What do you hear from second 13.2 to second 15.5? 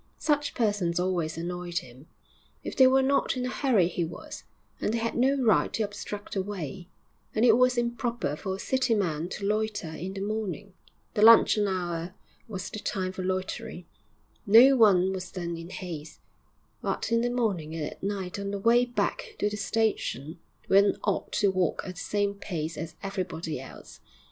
loitering, no one was